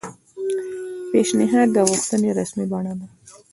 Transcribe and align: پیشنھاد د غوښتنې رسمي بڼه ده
پیشنھاد 1.11 1.67
د 1.73 1.77
غوښتنې 1.89 2.29
رسمي 2.39 2.65
بڼه 2.71 2.93
ده 2.99 3.07